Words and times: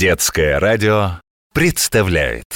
Детское 0.00 0.58
радио 0.58 1.20
представляет 1.52 2.46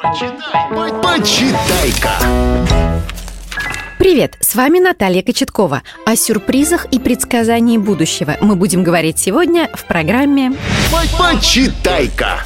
Почитай, 0.00 0.92
почитай-ка! 1.02 2.12
Привет, 3.98 4.36
с 4.40 4.54
вами 4.54 4.78
Наталья 4.78 5.24
Кочеткова. 5.24 5.82
О 6.04 6.14
сюрпризах 6.14 6.86
и 6.92 7.00
предсказании 7.00 7.78
будущего 7.78 8.36
мы 8.40 8.54
будем 8.54 8.84
говорить 8.84 9.18
сегодня 9.18 9.68
в 9.74 9.86
программе 9.86 10.52
Почитай-ка! 11.18 12.44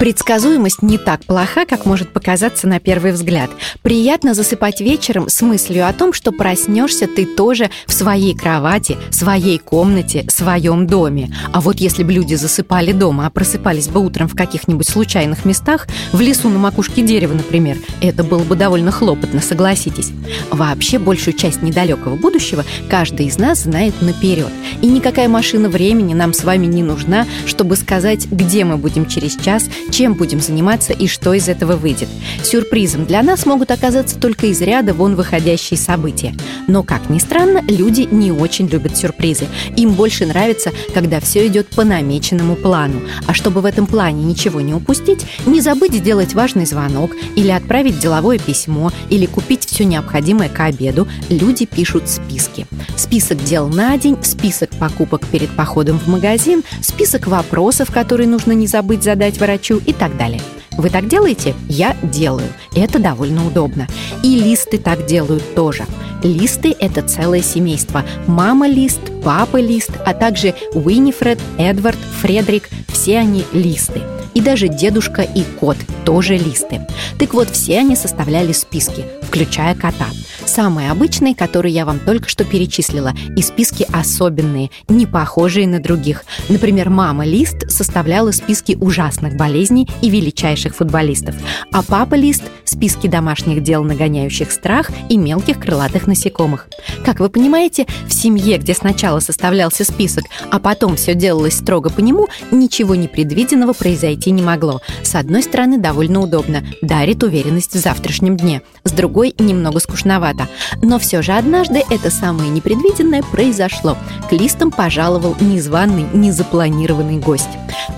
Предсказуемость 0.00 0.80
не 0.80 0.96
так 0.96 1.26
плоха, 1.26 1.66
как 1.66 1.84
может 1.84 2.10
показаться 2.14 2.66
на 2.66 2.80
первый 2.80 3.12
взгляд. 3.12 3.50
Приятно 3.82 4.32
засыпать 4.32 4.80
вечером 4.80 5.28
с 5.28 5.42
мыслью 5.42 5.86
о 5.86 5.92
том, 5.92 6.14
что 6.14 6.32
проснешься 6.32 7.06
ты 7.06 7.26
тоже 7.26 7.68
в 7.86 7.92
своей 7.92 8.34
кровати, 8.34 8.96
своей 9.10 9.58
комнате, 9.58 10.24
своем 10.28 10.86
доме. 10.86 11.30
А 11.52 11.60
вот 11.60 11.80
если 11.80 12.02
бы 12.02 12.14
люди 12.14 12.34
засыпали 12.34 12.92
дома, 12.92 13.26
а 13.26 13.30
просыпались 13.30 13.88
бы 13.88 14.00
утром 14.00 14.26
в 14.26 14.34
каких-нибудь 14.34 14.88
случайных 14.88 15.44
местах, 15.44 15.86
в 16.12 16.20
лесу 16.22 16.48
на 16.48 16.58
макушке 16.58 17.02
дерева, 17.02 17.34
например, 17.34 17.76
это 18.00 18.24
было 18.24 18.42
бы 18.42 18.56
довольно 18.56 18.92
хлопотно, 18.92 19.42
согласитесь. 19.42 20.12
Вообще, 20.50 20.98
большую 20.98 21.34
часть 21.34 21.60
недалекого 21.60 22.16
будущего 22.16 22.64
каждый 22.88 23.26
из 23.26 23.36
нас 23.36 23.64
знает 23.64 24.00
наперед. 24.00 24.50
И 24.80 24.86
никакая 24.86 25.28
машина 25.28 25.68
времени 25.68 26.14
нам 26.14 26.32
с 26.32 26.42
вами 26.42 26.64
не 26.64 26.82
нужна, 26.82 27.26
чтобы 27.44 27.76
сказать, 27.76 28.28
где 28.30 28.64
мы 28.64 28.78
будем 28.78 29.04
через 29.04 29.36
час, 29.36 29.68
чем 29.90 30.14
будем 30.14 30.40
заниматься 30.40 30.92
и 30.92 31.06
что 31.06 31.34
из 31.34 31.48
этого 31.48 31.76
выйдет. 31.76 32.08
Сюрпризом 32.42 33.04
для 33.04 33.22
нас 33.22 33.46
могут 33.46 33.70
оказаться 33.70 34.18
только 34.18 34.46
из 34.46 34.60
ряда 34.60 34.94
вон 34.94 35.16
выходящие 35.16 35.78
события. 35.78 36.34
Но, 36.68 36.82
как 36.82 37.10
ни 37.10 37.18
странно, 37.18 37.62
люди 37.68 38.08
не 38.10 38.32
очень 38.32 38.66
любят 38.66 38.96
сюрпризы. 38.96 39.46
Им 39.76 39.92
больше 39.92 40.26
нравится, 40.26 40.70
когда 40.94 41.20
все 41.20 41.46
идет 41.46 41.68
по 41.68 41.84
намеченному 41.84 42.56
плану. 42.56 43.00
А 43.26 43.34
чтобы 43.34 43.60
в 43.60 43.64
этом 43.64 43.86
плане 43.86 44.24
ничего 44.24 44.60
не 44.60 44.74
упустить, 44.74 45.26
не 45.46 45.60
забыть 45.60 45.94
сделать 45.94 46.34
важный 46.34 46.66
звонок 46.66 47.12
или 47.36 47.50
отправить 47.50 47.98
деловое 47.98 48.38
письмо 48.38 48.92
или 49.08 49.26
купить 49.26 49.64
все 49.64 49.84
необходимое 49.84 50.48
к 50.48 50.60
обеду, 50.60 51.08
люди 51.28 51.66
пишут 51.66 52.08
списки. 52.08 52.66
Список 52.96 53.42
дел 53.44 53.68
на 53.68 53.96
день, 53.98 54.16
список 54.22 54.70
покупок 54.70 55.26
перед 55.26 55.50
походом 55.50 55.98
в 55.98 56.06
магазин, 56.08 56.62
список 56.80 57.26
вопросов, 57.26 57.90
которые 57.90 58.28
нужно 58.28 58.52
не 58.52 58.66
забыть 58.66 59.02
задать 59.02 59.38
врачу 59.38 59.79
и 59.86 59.92
так 59.92 60.16
далее. 60.16 60.40
Вы 60.72 60.88
так 60.88 61.08
делаете? 61.08 61.54
Я 61.68 61.96
делаю. 62.02 62.48
Это 62.74 62.98
довольно 62.98 63.46
удобно. 63.46 63.86
И 64.22 64.36
листы 64.36 64.78
так 64.78 65.06
делают 65.06 65.54
тоже. 65.54 65.84
Листы– 66.22 66.74
это 66.80 67.02
целое 67.02 67.42
семейство. 67.42 68.04
Мама-лист, 68.26 69.00
папа-лист, 69.24 69.90
а 70.04 70.14
также 70.14 70.54
Уинифред, 70.72 71.38
Эдвард, 71.58 71.98
Фредерик– 72.20 72.68
все 72.88 73.18
они 73.18 73.44
листы. 73.52 74.02
И 74.34 74.40
даже 74.40 74.68
дедушка 74.68 75.22
и 75.22 75.42
кот 75.58 75.76
тоже 76.04 76.36
листы. 76.36 76.86
Так 77.18 77.34
вот, 77.34 77.50
все 77.50 77.78
они 77.78 77.96
составляли 77.96 78.52
списки, 78.52 79.04
включая 79.22 79.74
кота. 79.74 80.06
Самые 80.50 80.90
обычные, 80.90 81.36
которые 81.36 81.72
я 81.72 81.86
вам 81.86 82.00
только 82.00 82.28
что 82.28 82.44
перечислила, 82.44 83.12
и 83.36 83.40
списки 83.40 83.86
особенные, 83.92 84.70
не 84.88 85.06
похожие 85.06 85.68
на 85.68 85.78
других. 85.78 86.24
Например, 86.48 86.90
мама 86.90 87.24
Лист 87.24 87.70
составляла 87.70 88.32
списки 88.32 88.76
ужасных 88.80 89.36
болезней 89.36 89.88
и 90.02 90.10
величайших 90.10 90.74
футболистов, 90.74 91.36
а 91.70 91.84
папа 91.84 92.16
Лист– 92.16 92.42
списки 92.70 93.06
домашних 93.06 93.62
дел, 93.62 93.82
нагоняющих 93.82 94.50
страх 94.52 94.90
и 95.08 95.16
мелких 95.16 95.58
крылатых 95.58 96.06
насекомых. 96.06 96.68
Как 97.04 97.20
вы 97.20 97.28
понимаете, 97.28 97.86
в 98.06 98.12
семье, 98.12 98.58
где 98.58 98.74
сначала 98.74 99.20
составлялся 99.20 99.84
список, 99.84 100.24
а 100.50 100.58
потом 100.58 100.96
все 100.96 101.14
делалось 101.14 101.58
строго 101.58 101.90
по 101.90 102.00
нему, 102.00 102.28
ничего 102.50 102.94
непредвиденного 102.94 103.72
произойти 103.72 104.30
не 104.30 104.42
могло. 104.42 104.80
С 105.02 105.14
одной 105.14 105.42
стороны, 105.42 105.78
довольно 105.78 106.20
удобно, 106.20 106.64
дарит 106.82 107.22
уверенность 107.22 107.74
в 107.74 107.78
завтрашнем 107.78 108.36
дне. 108.36 108.62
С 108.84 108.92
другой, 108.92 109.34
немного 109.38 109.80
скучновато. 109.80 110.48
Но 110.82 110.98
все 110.98 111.22
же 111.22 111.32
однажды 111.32 111.82
это 111.90 112.10
самое 112.10 112.50
непредвиденное 112.50 113.22
произошло. 113.22 113.96
К 114.28 114.32
листам 114.32 114.70
пожаловал 114.70 115.36
незваный, 115.40 116.06
незапланированный 116.12 117.18
гость. 117.18 117.48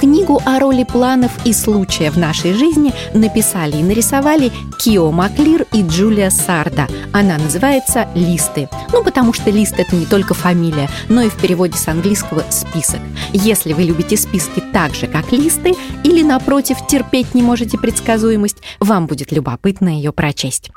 Книгу 0.00 0.40
о 0.44 0.58
роли 0.58 0.84
планов 0.84 1.32
и 1.44 1.52
случая 1.52 2.10
в 2.10 2.16
нашей 2.16 2.54
жизни 2.54 2.92
написали 3.12 3.76
и 3.76 3.82
нарисовали 3.82 4.52
Кио 4.78 5.10
Маклир 5.10 5.66
и 5.72 5.82
Джулия 5.82 6.30
Сарда. 6.30 6.88
Она 7.12 7.38
называется 7.38 8.08
«Листы». 8.14 8.68
Ну, 8.92 9.04
потому 9.04 9.32
что 9.32 9.50
лист– 9.50 9.74
это 9.78 9.94
не 9.96 10.06
только 10.06 10.34
фамилия, 10.34 10.88
но 11.08 11.22
и 11.22 11.28
в 11.28 11.36
переводе 11.36 11.76
с 11.76 11.88
английского 11.88 12.44
«список». 12.50 13.00
Если 13.32 13.72
вы 13.72 13.82
любите 13.82 14.16
списки 14.16 14.62
так 14.72 14.94
же, 14.94 15.06
как 15.06 15.32
листы, 15.32 15.74
или, 16.04 16.22
напротив, 16.22 16.78
терпеть 16.88 17.34
не 17.34 17.42
можете 17.42 17.78
предсказуемость, 17.78 18.58
вам 18.78 19.06
будет 19.06 19.32
любопытно 19.32 19.88
ее 19.88 20.12
прочесть. 20.12 20.70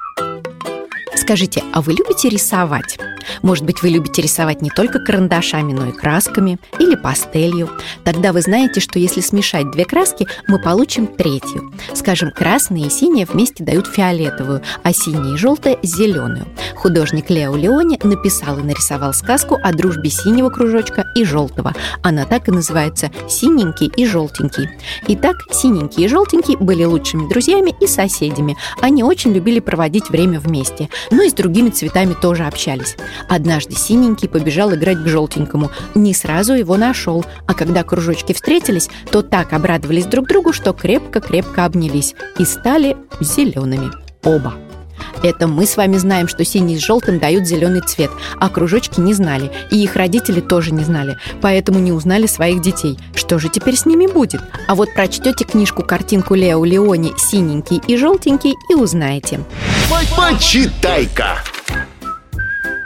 Скажите, 1.15 1.63
а 1.71 1.81
вы 1.81 1.93
любите 1.93 2.27
рисовать? 2.27 2.97
Может 3.41 3.65
быть, 3.65 3.81
вы 3.81 3.89
любите 3.89 4.21
рисовать 4.21 4.61
не 4.61 4.69
только 4.69 4.99
карандашами, 4.99 5.71
но 5.71 5.87
и 5.87 5.91
красками 5.91 6.57
или 6.79 6.95
пастелью. 6.95 7.69
Тогда 8.03 8.33
вы 8.33 8.41
знаете, 8.41 8.79
что 8.79 8.99
если 8.99 9.21
смешать 9.21 9.71
две 9.71 9.85
краски, 9.85 10.27
мы 10.47 10.59
получим 10.59 11.07
третью. 11.07 11.71
Скажем, 11.93 12.31
красные 12.31 12.87
и 12.87 12.89
синие 12.89 13.25
вместе 13.25 13.63
дают 13.63 13.87
фиолетовую, 13.87 14.61
а 14.81 14.91
синие 14.91 15.35
и 15.35 15.37
желтые– 15.37 15.79
зеленую. 15.83 16.47
Художник 16.75 17.29
Лео 17.29 17.55
Леони 17.55 17.99
написал 18.03 18.59
и 18.59 18.63
нарисовал 18.63 19.13
сказку 19.13 19.57
о 19.61 19.71
дружбе 19.71 20.09
синего 20.09 20.49
кружочка 20.49 21.05
и 21.15 21.23
желтого. 21.23 21.73
Она 22.01 22.25
так 22.25 22.47
и 22.47 22.51
называется 22.51 23.11
«Синенький 23.29 23.91
и 23.95 24.05
желтенький». 24.05 24.69
Итак, 25.07 25.37
синенький 25.51 26.05
и 26.05 26.07
желтенький 26.07 26.57
были 26.57 26.83
лучшими 26.83 27.29
друзьями 27.29 27.73
и 27.79 27.87
соседями. 27.87 28.57
Они 28.81 29.03
очень 29.03 29.31
любили 29.31 29.59
проводить 29.59 30.09
время 30.09 30.39
вместе– 30.39 30.89
но 31.11 31.23
и 31.23 31.29
с 31.29 31.33
другими 31.33 31.69
цветами 31.69 32.13
тоже 32.13 32.45
общались. 32.45 32.95
Однажды 33.29 33.75
синенький 33.75 34.29
побежал 34.29 34.73
играть 34.73 35.03
к 35.03 35.07
желтенькому, 35.07 35.71
не 35.95 36.13
сразу 36.13 36.53
его 36.53 36.77
нашел, 36.77 37.25
а 37.47 37.53
когда 37.53 37.83
кружочки 37.83 38.33
встретились, 38.33 38.89
то 39.11 39.21
так 39.21 39.53
обрадовались 39.53 40.05
друг 40.05 40.27
другу, 40.27 40.53
что 40.53 40.73
крепко-крепко 40.73 41.65
обнялись 41.65 42.15
и 42.37 42.45
стали 42.45 42.97
зелеными 43.19 43.91
оба. 44.23 44.53
Это 45.21 45.47
мы 45.47 45.65
с 45.65 45.77
вами 45.77 45.97
знаем, 45.97 46.27
что 46.27 46.43
синий 46.43 46.77
с 46.77 46.81
желтым 46.81 47.19
дают 47.19 47.45
зеленый 47.47 47.81
цвет, 47.81 48.11
а 48.39 48.49
кружочки 48.49 48.99
не 48.99 49.13
знали, 49.13 49.51
и 49.71 49.81
их 49.81 49.95
родители 49.95 50.41
тоже 50.41 50.73
не 50.73 50.83
знали, 50.83 51.17
поэтому 51.41 51.79
не 51.79 51.91
узнали 51.91 52.27
своих 52.27 52.61
детей. 52.61 52.97
Что 53.15 53.39
же 53.39 53.49
теперь 53.49 53.75
с 53.75 53.85
ними 53.85 54.07
будет? 54.07 54.41
А 54.67 54.75
вот 54.75 54.93
прочтете 54.93 55.45
книжку-картинку 55.45 56.35
Лео 56.35 56.63
Леони 56.63 57.13
«Синенький 57.17 57.81
и 57.87 57.97
желтенький» 57.97 58.55
и 58.69 58.75
узнаете. 58.75 59.39
Почитай-ка! 59.89 61.37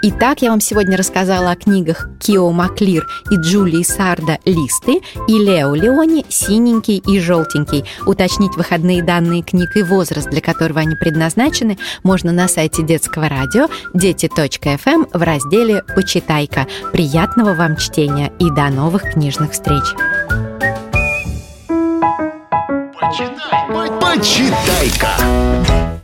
Итак, 0.03 0.41
я 0.41 0.51
вам 0.51 0.61
сегодня 0.61 0.95
рассказала 0.95 1.51
о 1.51 1.55
книгах 1.55 2.07
Кио 2.19 2.51
Маклир 2.51 3.07
и 3.31 3.35
Джулии 3.35 3.83
Сарда 3.83 4.37
«Листы» 4.45 5.01
и 5.27 5.33
Лео 5.33 5.73
Леони 5.75 6.25
«Синенький 6.29 6.97
и 6.97 7.19
желтенький». 7.19 7.83
Уточнить 8.05 8.55
выходные 8.55 9.03
данные 9.03 9.41
книг 9.41 9.75
и 9.75 9.81
возраст, 9.81 10.29
для 10.29 10.41
которого 10.41 10.79
они 10.79 10.95
предназначены, 10.95 11.77
можно 12.03 12.31
на 12.31 12.47
сайте 12.47 12.83
детского 12.83 13.27
радио 13.27 13.67
дети.фм 13.93 15.07
в 15.11 15.21
разделе 15.21 15.83
«Почитай-ка». 15.95 16.67
Приятного 16.93 17.53
вам 17.53 17.75
чтения 17.75 18.31
и 18.39 18.49
до 18.51 18.69
новых 18.69 19.13
книжных 19.13 19.51
встреч! 19.53 19.83
Почитай-ка! 23.99 25.97